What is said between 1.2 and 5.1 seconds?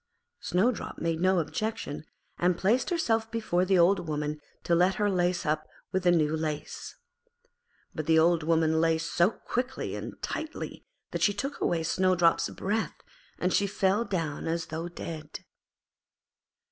objection, and placed herself before the Old Woman to let